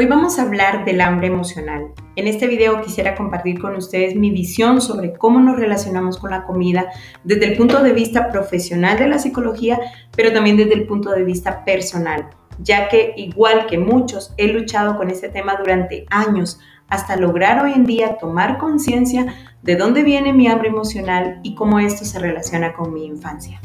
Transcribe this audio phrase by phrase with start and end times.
[0.00, 1.92] Hoy vamos a hablar del hambre emocional.
[2.16, 6.44] En este video quisiera compartir con ustedes mi visión sobre cómo nos relacionamos con la
[6.44, 6.86] comida
[7.22, 9.78] desde el punto de vista profesional de la psicología,
[10.16, 12.30] pero también desde el punto de vista personal,
[12.60, 16.58] ya que igual que muchos he luchado con este tema durante años
[16.88, 21.78] hasta lograr hoy en día tomar conciencia de dónde viene mi hambre emocional y cómo
[21.78, 23.60] esto se relaciona con mi infancia.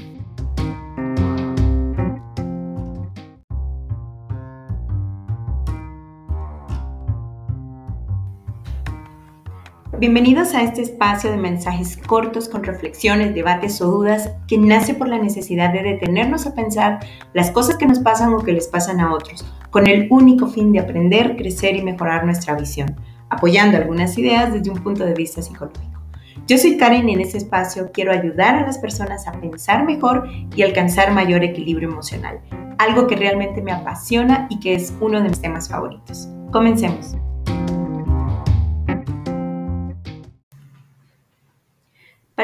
[10.06, 15.08] Bienvenidos a este espacio de mensajes cortos con reflexiones, debates o dudas que nace por
[15.08, 17.00] la necesidad de detenernos a pensar
[17.34, 20.72] las cosas que nos pasan o que les pasan a otros, con el único fin
[20.72, 22.96] de aprender, crecer y mejorar nuestra visión,
[23.32, 26.04] apoyando algunas ideas desde un punto de vista psicológico.
[26.46, 30.30] Yo soy Karen y en este espacio quiero ayudar a las personas a pensar mejor
[30.56, 32.42] y alcanzar mayor equilibrio emocional,
[32.78, 36.30] algo que realmente me apasiona y que es uno de mis temas favoritos.
[36.52, 37.18] Comencemos.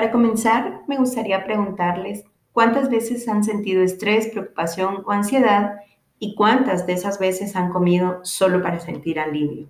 [0.02, 5.76] Para comenzar, me gustaría preguntarles cuántas veces han sentido estrés, preocupación o ansiedad
[6.18, 9.70] y cuántas de esas veces han comido solo para sentir alivio.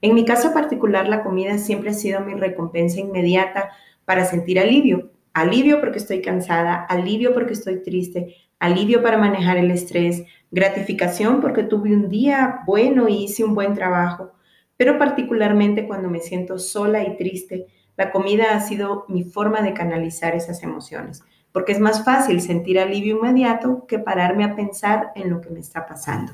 [0.00, 3.68] En mi caso particular, la comida siempre ha sido mi recompensa inmediata
[4.06, 5.10] para sentir alivio.
[5.34, 11.64] Alivio porque estoy cansada, alivio porque estoy triste, alivio para manejar el estrés, gratificación porque
[11.64, 14.32] tuve un día bueno y hice un buen trabajo,
[14.78, 17.66] pero particularmente cuando me siento sola y triste,
[17.96, 22.78] la comida ha sido mi forma de canalizar esas emociones, porque es más fácil sentir
[22.78, 26.32] alivio inmediato que pararme a pensar en lo que me está pasando.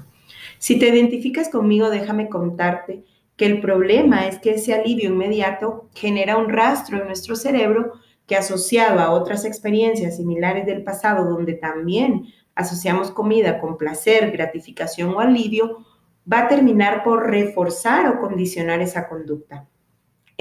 [0.58, 3.04] Si te identificas conmigo, déjame contarte
[3.36, 7.92] que el problema es que ese alivio inmediato genera un rastro en nuestro cerebro
[8.26, 15.14] que asociado a otras experiencias similares del pasado, donde también asociamos comida con placer, gratificación
[15.14, 15.84] o alivio,
[16.30, 19.66] va a terminar por reforzar o condicionar esa conducta.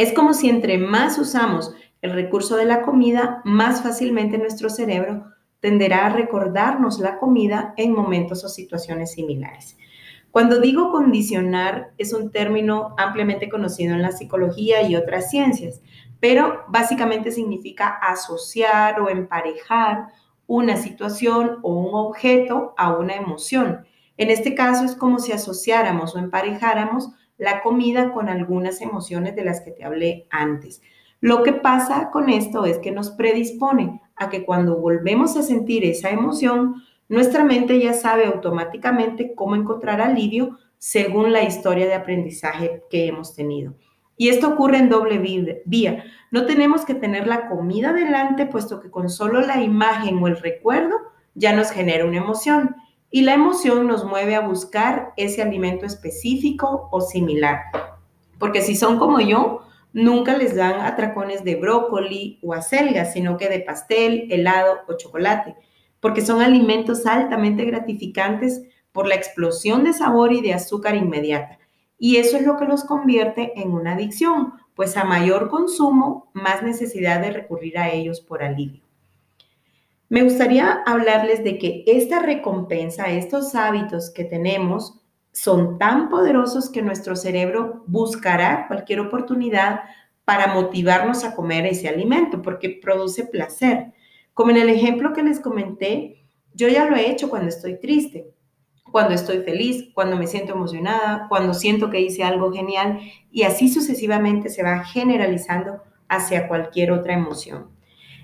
[0.01, 5.25] Es como si entre más usamos el recurso de la comida, más fácilmente nuestro cerebro
[5.59, 9.78] tenderá a recordarnos la comida en momentos o situaciones similares.
[10.31, 15.84] Cuando digo condicionar, es un término ampliamente conocido en la psicología y otras ciencias,
[16.19, 20.07] pero básicamente significa asociar o emparejar
[20.47, 23.85] una situación o un objeto a una emoción.
[24.18, 29.44] En este caso es como si asociáramos o emparejáramos la comida con algunas emociones de
[29.44, 30.84] las que te hablé antes.
[31.22, 35.84] Lo que pasa con esto es que nos predispone a que cuando volvemos a sentir
[35.84, 36.75] esa emoción,
[37.09, 43.34] nuestra mente ya sabe automáticamente cómo encontrar alivio según la historia de aprendizaje que hemos
[43.34, 43.74] tenido.
[44.18, 45.18] Y esto ocurre en doble
[45.66, 46.03] vía.
[46.30, 50.38] No tenemos que tener la comida delante, puesto que con solo la imagen o el
[50.38, 50.96] recuerdo
[51.34, 52.75] ya nos genera una emoción
[53.12, 57.60] y la emoción nos mueve a buscar ese alimento específico o similar.
[58.40, 59.62] Porque si son como yo,
[59.92, 65.56] nunca les dan atracones de brócoli o acelgas, sino que de pastel, helado o chocolate,
[66.00, 68.64] porque son alimentos altamente gratificantes
[68.94, 71.60] por la explosión de sabor y de azúcar inmediata.
[72.00, 76.64] Y eso es lo que los convierte en una adicción, pues a mayor consumo, más
[76.64, 78.82] necesidad de recurrir a ellos por alivio.
[80.12, 85.00] Me gustaría hablarles de que esta recompensa, estos hábitos que tenemos,
[85.32, 89.84] son tan poderosos que nuestro cerebro buscará cualquier oportunidad
[90.26, 93.94] para motivarnos a comer ese alimento, porque produce placer.
[94.34, 98.34] Como en el ejemplo que les comenté, yo ya lo he hecho cuando estoy triste,
[98.92, 103.00] cuando estoy feliz, cuando me siento emocionada, cuando siento que hice algo genial
[103.32, 105.80] y así sucesivamente se va generalizando
[106.10, 107.80] hacia cualquier otra emoción.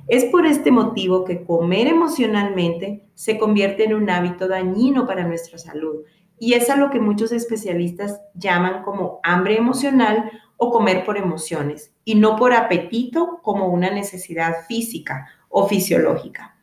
[0.08, 5.58] Es por este motivo que comer emocionalmente se convierte en un hábito dañino para nuestra
[5.58, 6.04] salud
[6.40, 11.94] y es a lo que muchos especialistas llaman como hambre emocional o comer por emociones
[12.06, 16.56] y no por apetito como una necesidad física o fisiológica.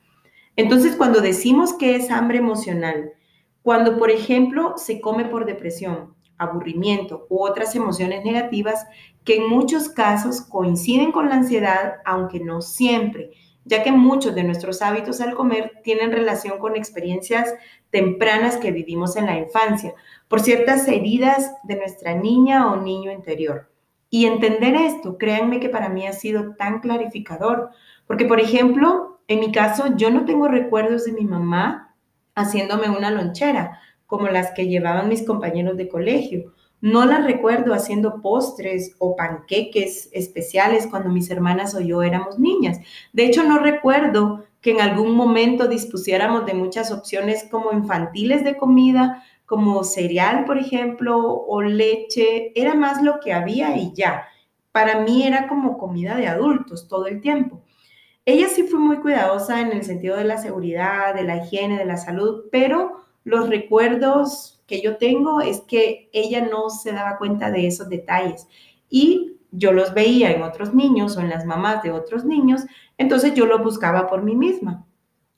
[0.57, 3.13] Entonces, cuando decimos que es hambre emocional,
[3.63, 8.87] cuando, por ejemplo, se come por depresión, aburrimiento u otras emociones negativas
[9.25, 13.31] que en muchos casos coinciden con la ansiedad, aunque no siempre,
[13.65, 17.55] ya que muchos de nuestros hábitos al comer tienen relación con experiencias
[17.91, 19.95] tempranas que vivimos en la infancia,
[20.29, 23.71] por ciertas heridas de nuestra niña o niño interior.
[24.11, 27.71] Y entender esto, créanme que para mí ha sido tan clarificador,
[28.07, 31.95] porque por ejemplo, en mi caso, yo no tengo recuerdos de mi mamá
[32.35, 36.53] haciéndome una lonchera, como las que llevaban mis compañeros de colegio.
[36.81, 42.79] No las recuerdo haciendo postres o panqueques especiales cuando mis hermanas o yo éramos niñas.
[43.13, 48.57] De hecho, no recuerdo que en algún momento dispusiéramos de muchas opciones como infantiles de
[48.57, 54.27] comida como cereal, por ejemplo, o leche, era más lo que había y ya.
[54.73, 57.63] Para mí era como comida de adultos todo el tiempo.
[58.25, 61.85] Ella sí fue muy cuidadosa en el sentido de la seguridad, de la higiene, de
[61.85, 67.51] la salud, pero los recuerdos que yo tengo es que ella no se daba cuenta
[67.51, 68.47] de esos detalles
[68.89, 72.65] y yo los veía en otros niños o en las mamás de otros niños,
[72.99, 74.85] entonces yo los buscaba por mí misma.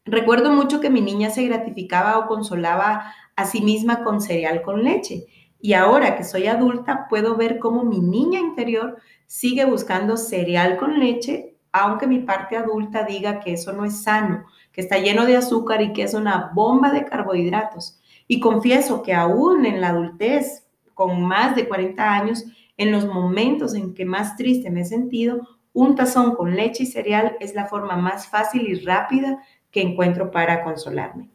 [0.04, 4.84] Recuerdo mucho que mi niña se gratificaba o consolaba a sí misma con cereal con
[4.84, 5.26] leche.
[5.60, 10.98] Y ahora que soy adulta, puedo ver cómo mi niña interior sigue buscando cereal con
[10.98, 14.44] leche, aunque mi parte adulta diga que eso no es sano,
[14.76, 17.98] que está lleno de azúcar y que es una bomba de carbohidratos.
[18.28, 22.44] Y confieso que aún en la adultez, con más de 40 años,
[22.76, 26.86] en los momentos en que más triste me he sentido, un tazón con leche y
[26.86, 31.30] cereal es la forma más fácil y rápida que encuentro para consolarme.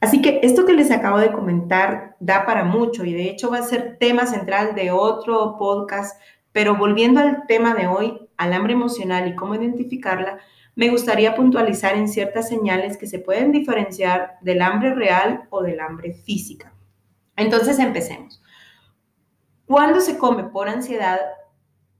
[0.00, 3.58] Así que esto que les acabo de comentar da para mucho y de hecho va
[3.58, 6.18] a ser tema central de otro podcast,
[6.52, 10.38] pero volviendo al tema de hoy, al hambre emocional y cómo identificarla,
[10.74, 15.80] me gustaría puntualizar en ciertas señales que se pueden diferenciar del hambre real o del
[15.80, 16.72] hambre física.
[17.36, 18.42] Entonces empecemos.
[19.66, 21.20] Cuando se come por ansiedad,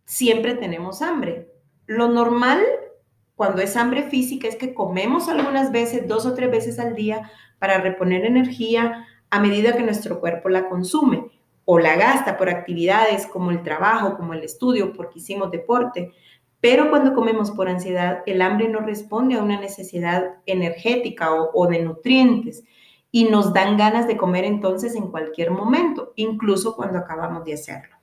[0.05, 1.53] siempre tenemos hambre.
[1.87, 2.63] Lo normal
[3.41, 7.31] cuando es hambre física es que comemos algunas veces, dos o tres veces al día,
[7.59, 11.31] para reponer energía a medida que nuestro cuerpo la consume
[11.65, 16.13] o la gasta por actividades como el trabajo, como el estudio, porque hicimos deporte.
[16.61, 21.83] Pero cuando comemos por ansiedad, el hambre no responde a una necesidad energética o, de
[21.83, 22.65] nutrientes
[23.11, 27.97] y nos dan ganas de comer entonces en cualquier momento, incluso cuando acabamos de hacerlo.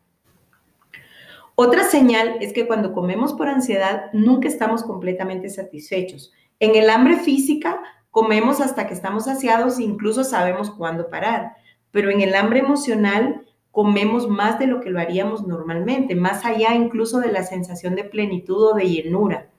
[1.55, 6.33] Otra señal es que cuando comemos por ansiedad nunca estamos completamente satisfechos.
[6.59, 7.81] En el hambre física
[8.17, 11.55] Comemos hasta que estamos saciados e incluso sabemos cuándo parar,
[11.91, 13.45] pero en el hambre emocional
[13.77, 18.05] comemos más de lo que lo haríamos normalmente, más allá incluso de la sensación de
[18.05, 19.51] plenitud o de llenura.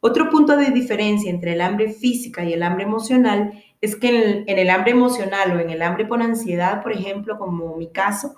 [0.00, 4.58] Otro punto de diferencia entre el hambre física y el hambre emocional es que en
[4.58, 8.34] el, hambre emocional o en el hambre por ansiedad, por ejemplo, como mi caso,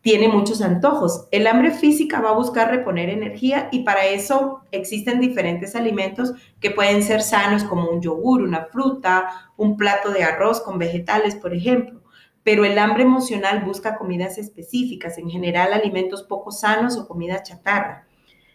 [0.00, 1.28] tiene muchos antojos.
[1.32, 6.70] El hambre física va a buscar reponer energía y para eso existen diferentes alimentos que
[6.70, 11.52] pueden ser sanos como un yogur, una fruta, un plato de arroz con vegetales, por
[11.52, 12.05] ejemplo.
[12.46, 18.06] Pero el hambre emocional busca comidas específicas, en general alimentos poco sanos o comida chatarra.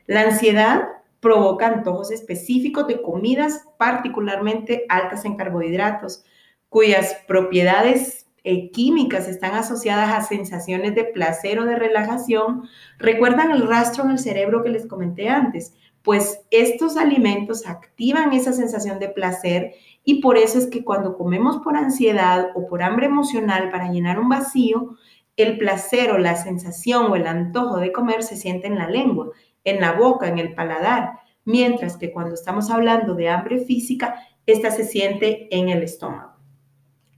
[0.07, 0.83] La ansiedad
[1.19, 6.23] provoca antojos específicos de comidas particularmente altas en carbohidratos,
[6.69, 13.67] cuyas propiedades eh, químicas están asociadas a sensaciones de placer o de relajación, recuerdan el
[13.67, 19.09] rastro en el cerebro que les comenté antes, pues estos alimentos activan esa sensación de
[19.09, 23.91] placer y por eso es que cuando comemos por ansiedad o por hambre emocional para
[23.91, 24.95] llenar un vacío,
[25.37, 29.29] el placer o la sensación o el antojo de comer se siente en la lengua,
[29.63, 34.15] en la boca, en el paladar, mientras que cuando estamos hablando de hambre física,
[34.45, 36.30] esta se siente en el estómago.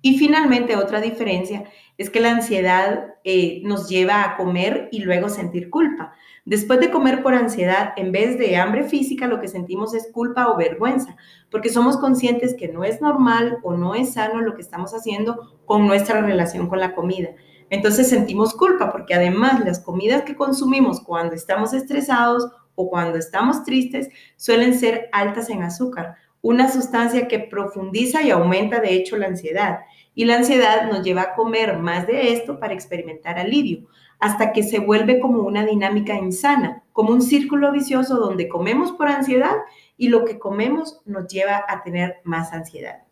[0.05, 1.63] Y finalmente, otra diferencia
[1.97, 6.13] es que la ansiedad eh, nos lleva a comer y luego sentir culpa.
[6.43, 10.49] Después de comer por ansiedad, en vez de hambre física, lo que sentimos es culpa
[10.49, 11.15] o vergüenza,
[11.49, 15.57] porque somos conscientes que no es normal o no es sano lo que estamos haciendo
[15.63, 17.29] con nuestra relación con la comida.
[17.69, 23.63] Entonces sentimos culpa, porque además las comidas que consumimos cuando estamos estresados o cuando estamos
[23.63, 29.27] tristes suelen ser altas en azúcar, una sustancia que profundiza y aumenta de hecho la
[29.27, 29.79] ansiedad.
[30.13, 33.87] Y la ansiedad nos lleva a comer más de esto para experimentar alivio,
[34.19, 39.07] hasta que se vuelve como una dinámica insana, como un círculo vicioso donde comemos por
[39.07, 39.55] ansiedad
[39.97, 43.03] y lo que comemos nos lleva a tener más ansiedad.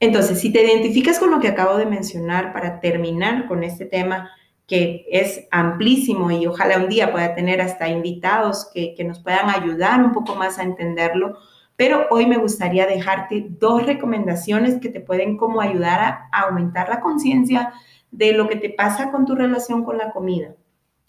[0.00, 4.30] Entonces, si te identificas con lo que acabo de mencionar para terminar con este tema,
[4.66, 9.50] que es amplísimo y ojalá un día pueda tener hasta invitados que, que nos puedan
[9.50, 11.36] ayudar un poco más a entenderlo,
[11.76, 17.00] pero hoy me gustaría dejarte dos recomendaciones que te pueden como ayudar a, aumentar la
[17.00, 17.72] conciencia
[18.10, 20.54] de lo que te pasa con tu relación con la comida.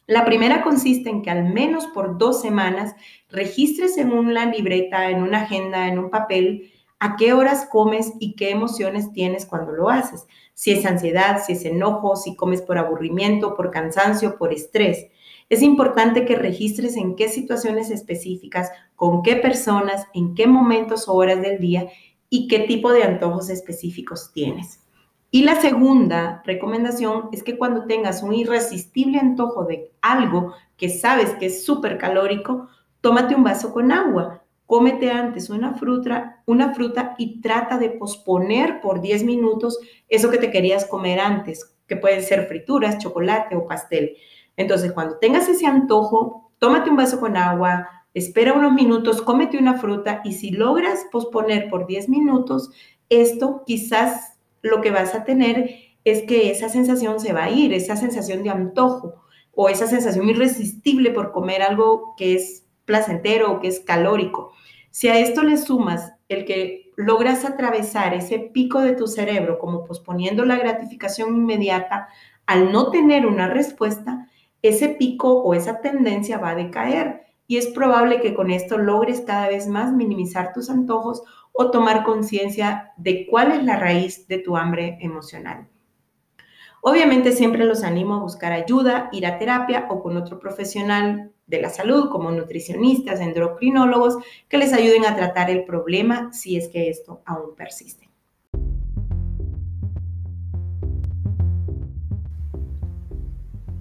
[0.07, 2.95] La primera consiste en que al menos por dos semanas
[3.29, 8.35] registres en una libreta, en una agenda, en un papel, a qué horas comes y
[8.35, 10.25] qué emociones tienes cuando lo haces.
[10.53, 15.07] Si es ansiedad, si es enojo, si comes por aburrimiento, por cansancio, por estrés.
[15.49, 21.13] Es importante que registres en qué situaciones específicas, con qué personas, en qué momentos o
[21.13, 21.87] horas del día
[22.29, 24.83] y qué tipo de antojos específicos tienes.
[25.31, 31.31] Y la segunda recomendación es que cuando tengas un irresistible antojo de algo que sabes
[31.35, 32.67] que es súper calórico,
[32.99, 38.81] tómate un vaso con agua, cómete antes una fruta, una fruta y trata de posponer
[38.81, 43.65] por 10 minutos eso que te querías comer antes que pueden ser frituras, chocolate o
[43.65, 44.17] pastel.
[44.57, 49.75] Entonces, cuando tengas ese antojo, tómate un vaso con agua, espera unos minutos, cómete una
[49.75, 52.71] fruta y si logras posponer por 10 minutos,
[53.09, 55.69] esto quizás lo que vas a tener
[56.03, 59.15] es que esa sensación se va a ir, esa sensación de antojo
[59.53, 64.53] o esa sensación irresistible por comer algo que es placentero o que es calórico.
[64.89, 69.85] Si a esto le sumas el que logras atravesar ese pico de tu cerebro como
[69.85, 72.07] posponiendo la gratificación inmediata
[72.45, 74.27] al no tener una respuesta,
[74.67, 79.21] ese pico o esa tendencia va a decaer y es probable que con esto logres
[79.21, 84.37] cada vez más minimizar tus antojos o tomar conciencia de cuál es la raíz de
[84.39, 85.67] tu hambre emocional.
[86.81, 91.61] Obviamente siempre los animo a buscar ayuda, ir a terapia o con otro profesional de
[91.61, 96.89] la salud como nutricionistas, endocrinólogos, que les ayuden a tratar el problema si es que
[96.89, 98.06] esto aún persiste.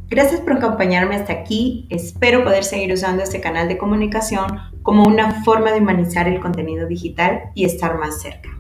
[0.08, 1.88] Gracias por acompañarme hasta aquí.
[1.90, 4.46] Espero poder seguir usando este canal de comunicación
[4.82, 8.50] como una forma de humanizar el contenido digital y estar más cerca.